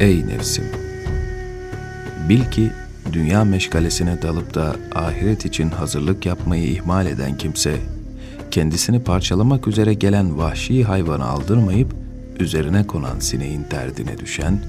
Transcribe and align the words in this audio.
Ey 0.00 0.26
nefsim! 0.26 0.64
Bil 2.28 2.44
ki 2.50 2.70
dünya 3.12 3.44
meşgalesine 3.44 4.22
dalıp 4.22 4.54
da 4.54 4.76
ahiret 4.94 5.44
için 5.44 5.70
hazırlık 5.70 6.26
yapmayı 6.26 6.64
ihmal 6.64 7.06
eden 7.06 7.38
kimse, 7.38 7.76
kendisini 8.50 9.02
parçalamak 9.04 9.68
üzere 9.68 9.94
gelen 9.94 10.38
vahşi 10.38 10.84
hayvanı 10.84 11.24
aldırmayıp, 11.24 11.94
üzerine 12.40 12.86
konan 12.86 13.18
sineğin 13.18 13.66
derdine 13.70 14.18
düşen 14.18 14.60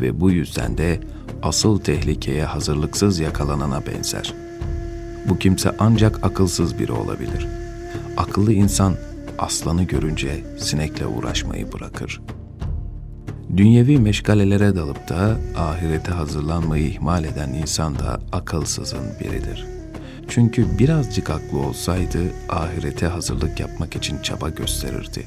ve 0.00 0.20
bu 0.20 0.30
yüzden 0.30 0.78
de 0.78 1.00
asıl 1.42 1.80
tehlikeye 1.80 2.44
hazırlıksız 2.44 3.18
yakalanana 3.18 3.82
benzer. 3.86 4.34
Bu 5.28 5.38
kimse 5.38 5.72
ancak 5.78 6.24
akılsız 6.24 6.78
biri 6.78 6.92
olabilir. 6.92 7.48
Akıllı 8.16 8.52
insan 8.52 8.94
aslanı 9.38 9.82
görünce 9.82 10.44
sinekle 10.58 11.06
uğraşmayı 11.06 11.72
bırakır.'' 11.72 12.39
Dünyevi 13.56 13.98
meşgalelere 13.98 14.76
dalıp 14.76 15.08
da 15.08 15.36
ahirete 15.56 16.12
hazırlanmayı 16.12 16.88
ihmal 16.88 17.24
eden 17.24 17.48
insan 17.48 17.98
da 17.98 18.20
akılsızın 18.32 19.04
biridir. 19.20 19.66
Çünkü 20.28 20.78
birazcık 20.78 21.30
aklı 21.30 21.58
olsaydı 21.58 22.18
ahirete 22.48 23.06
hazırlık 23.06 23.60
yapmak 23.60 23.96
için 23.96 24.22
çaba 24.22 24.48
gösterirdi. 24.48 25.24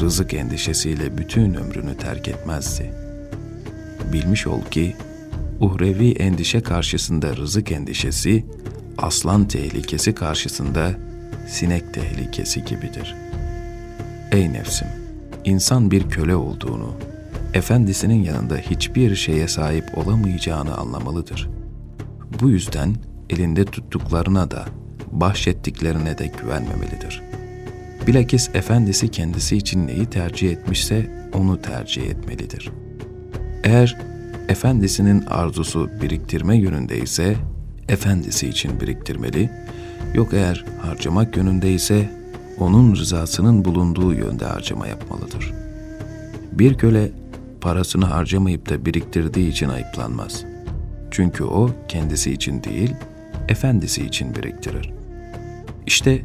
Rızık 0.00 0.34
endişesiyle 0.34 1.18
bütün 1.18 1.54
ömrünü 1.54 1.96
terk 1.96 2.28
etmezdi. 2.28 2.92
Bilmiş 4.12 4.46
ol 4.46 4.62
ki 4.70 4.96
uhrevi 5.60 6.10
endişe 6.10 6.60
karşısında 6.60 7.36
rızık 7.36 7.72
endişesi, 7.72 8.44
aslan 8.98 9.48
tehlikesi 9.48 10.14
karşısında 10.14 10.90
sinek 11.48 11.94
tehlikesi 11.94 12.64
gibidir. 12.64 13.14
Ey 14.32 14.52
nefsim! 14.52 15.04
insan 15.44 15.90
bir 15.90 16.08
köle 16.08 16.36
olduğunu, 16.36 16.94
efendisinin 17.54 18.22
yanında 18.22 18.56
hiçbir 18.56 19.16
şeye 19.16 19.48
sahip 19.48 19.98
olamayacağını 19.98 20.76
anlamalıdır. 20.76 21.48
Bu 22.40 22.50
yüzden 22.50 22.94
elinde 23.30 23.64
tuttuklarına 23.64 24.50
da, 24.50 24.64
bahşettiklerine 25.12 26.18
de 26.18 26.26
güvenmemelidir. 26.42 27.22
Bilakis 28.06 28.50
efendisi 28.54 29.10
kendisi 29.10 29.56
için 29.56 29.86
neyi 29.86 30.06
tercih 30.06 30.50
etmişse 30.50 31.26
onu 31.34 31.62
tercih 31.62 32.02
etmelidir. 32.02 32.70
Eğer 33.64 33.96
efendisinin 34.48 35.26
arzusu 35.26 35.90
biriktirme 36.02 36.56
yönünde 36.56 36.98
ise 36.98 37.36
efendisi 37.88 38.48
için 38.48 38.80
biriktirmeli, 38.80 39.50
yok 40.14 40.32
eğer 40.32 40.64
harcamak 40.82 41.36
yönünde 41.36 41.72
ise 41.72 42.10
onun 42.58 42.96
rızasının 42.96 43.64
bulunduğu 43.64 44.14
yönde 44.14 44.44
harcama 44.44 44.86
yapmalıdır. 44.86 45.52
Bir 46.52 46.74
köle 46.74 47.10
parasını 47.64 48.04
harcamayıp 48.04 48.68
da 48.68 48.86
biriktirdiği 48.86 49.48
için 49.48 49.68
ayıplanmaz. 49.68 50.44
Çünkü 51.10 51.44
o 51.44 51.70
kendisi 51.88 52.32
için 52.32 52.62
değil, 52.62 52.94
efendisi 53.48 54.06
için 54.06 54.34
biriktirir. 54.34 54.92
İşte 55.86 56.22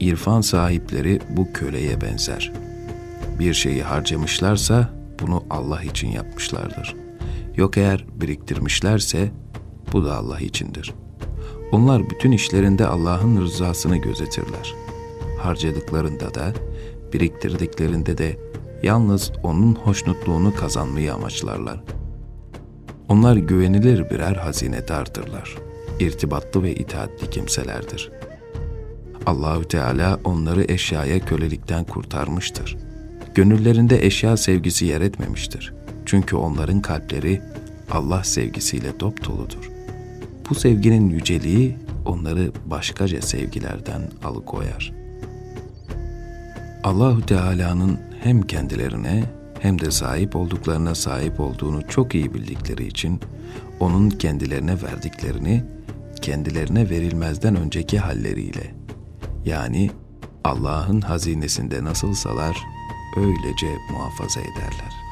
irfan 0.00 0.40
sahipleri 0.40 1.20
bu 1.30 1.52
köleye 1.52 2.00
benzer. 2.00 2.52
Bir 3.38 3.54
şeyi 3.54 3.82
harcamışlarsa 3.82 4.90
bunu 5.20 5.44
Allah 5.50 5.82
için 5.82 6.08
yapmışlardır. 6.08 6.94
Yok 7.56 7.78
eğer 7.78 8.04
biriktirmişlerse 8.14 9.30
bu 9.92 10.04
da 10.04 10.16
Allah 10.16 10.40
içindir. 10.40 10.94
Onlar 11.72 12.10
bütün 12.10 12.32
işlerinde 12.32 12.86
Allah'ın 12.86 13.40
rızasını 13.40 13.96
gözetirler. 13.96 14.74
Harcadıklarında 15.40 16.34
da, 16.34 16.52
biriktirdiklerinde 17.12 18.18
de 18.18 18.36
yalnız 18.84 19.32
onun 19.42 19.74
hoşnutluğunu 19.74 20.54
kazanmayı 20.54 21.14
amaçlarlar. 21.14 21.80
Onlar 23.08 23.36
güvenilir 23.36 24.10
birer 24.10 24.36
hazinedardırlar. 24.36 25.54
İrtibatlı 26.00 26.62
ve 26.62 26.74
itaatli 26.74 27.30
kimselerdir. 27.30 28.10
Allahü 29.26 29.68
Teala 29.68 30.20
onları 30.24 30.64
eşyaya 30.68 31.20
kölelikten 31.20 31.84
kurtarmıştır. 31.84 32.76
Gönüllerinde 33.34 34.06
eşya 34.06 34.36
sevgisi 34.36 34.86
yer 34.86 35.00
etmemiştir. 35.00 35.74
Çünkü 36.06 36.36
onların 36.36 36.80
kalpleri 36.82 37.42
Allah 37.90 38.24
sevgisiyle 38.24 39.00
dop 39.00 39.24
doludur. 39.24 39.70
Bu 40.50 40.54
sevginin 40.54 41.10
yüceliği 41.10 41.76
onları 42.06 42.52
başkaca 42.66 43.22
sevgilerden 43.22 44.02
alıkoyar. 44.24 44.92
Allahü 46.84 47.26
Teala'nın 47.26 47.98
hem 48.24 48.42
kendilerine 48.42 49.24
hem 49.60 49.80
de 49.80 49.90
sahip 49.90 50.36
olduklarına 50.36 50.94
sahip 50.94 51.40
olduğunu 51.40 51.88
çok 51.88 52.14
iyi 52.14 52.34
bildikleri 52.34 52.86
için 52.86 53.20
onun 53.80 54.10
kendilerine 54.10 54.82
verdiklerini 54.82 55.64
kendilerine 56.22 56.90
verilmezden 56.90 57.56
önceki 57.56 57.98
halleriyle 57.98 58.74
yani 59.44 59.90
Allah'ın 60.44 61.00
hazinesinde 61.00 61.84
nasılsalar 61.84 62.56
öylece 63.16 63.76
muhafaza 63.90 64.40
ederler. 64.40 65.03